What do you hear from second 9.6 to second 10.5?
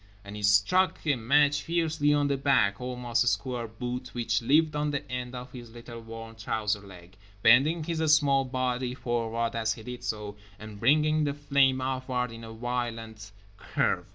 he did so,